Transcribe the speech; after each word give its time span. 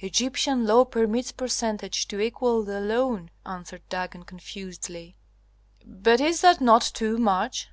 "Egyptian 0.00 0.66
law 0.66 0.84
permits 0.84 1.30
percentage 1.30 2.08
to 2.08 2.18
equal 2.18 2.64
the 2.64 2.80
loan," 2.80 3.30
answered 3.46 3.88
Dagon, 3.88 4.24
confusedly. 4.24 5.14
"But 5.86 6.20
is 6.20 6.40
that 6.40 6.60
not 6.60 6.82
too 6.82 7.16
much?" 7.16 7.68